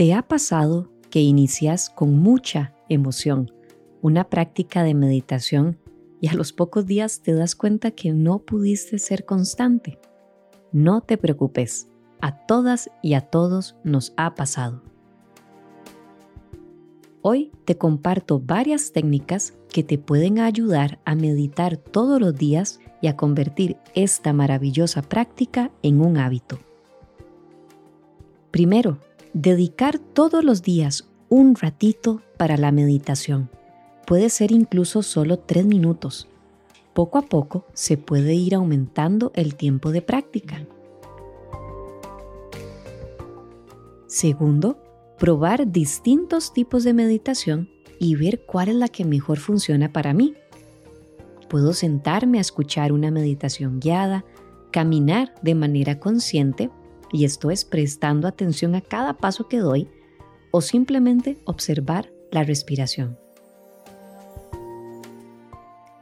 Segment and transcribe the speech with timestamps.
[0.00, 3.52] ¿Te ha pasado que inicias con mucha emoción
[4.00, 5.78] una práctica de meditación
[6.22, 9.98] y a los pocos días te das cuenta que no pudiste ser constante?
[10.72, 11.86] No te preocupes,
[12.22, 14.82] a todas y a todos nos ha pasado.
[17.20, 23.08] Hoy te comparto varias técnicas que te pueden ayudar a meditar todos los días y
[23.08, 26.58] a convertir esta maravillosa práctica en un hábito.
[28.50, 28.98] Primero,
[29.32, 33.50] dedicar todos los días un ratito para la meditación.
[34.06, 36.28] Puede ser incluso solo tres minutos.
[36.94, 40.66] Poco a poco se puede ir aumentando el tiempo de práctica.
[44.08, 44.82] Segundo,
[45.18, 50.34] probar distintos tipos de meditación y ver cuál es la que mejor funciona para mí.
[51.48, 54.24] Puedo sentarme a escuchar una meditación guiada,
[54.72, 56.70] caminar de manera consciente,
[57.12, 59.88] y esto es prestando atención a cada paso que doy,
[60.50, 63.18] o simplemente observar la respiración.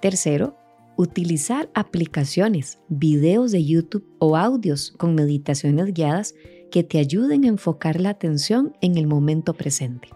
[0.00, 0.56] Tercero,
[0.96, 6.34] utilizar aplicaciones, videos de YouTube o audios con meditaciones guiadas
[6.70, 10.08] que te ayuden a enfocar la atención en el momento presente.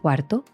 [0.00, 0.44] Cuarto,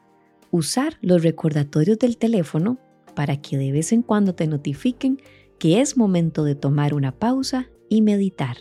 [0.51, 2.79] usar los recordatorios del teléfono
[3.15, 5.21] para que de vez en cuando te notifiquen
[5.59, 8.57] que es momento de tomar una pausa y meditar.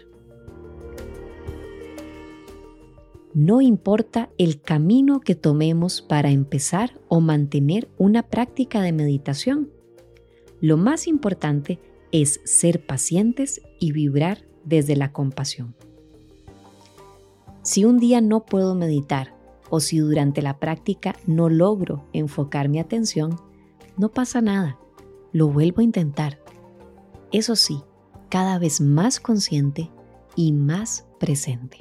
[3.33, 9.71] No importa el camino que tomemos para empezar o mantener una práctica de meditación.
[10.61, 11.81] Lo más importante
[12.13, 15.75] es ser pacientes y vibrar desde la compasión.
[17.61, 19.35] Si un día no puedo meditar
[19.69, 23.37] o si durante la práctica no logro enfocar mi atención,
[23.97, 24.79] no pasa nada,
[25.33, 26.44] lo vuelvo a intentar.
[27.35, 27.83] Eso sí,
[28.29, 29.91] cada vez más consciente
[30.37, 31.79] y más presente.